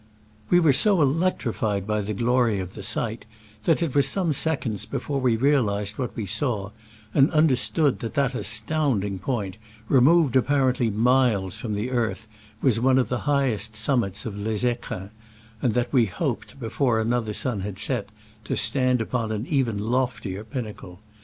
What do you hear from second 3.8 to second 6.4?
it was some seconds before we realized what we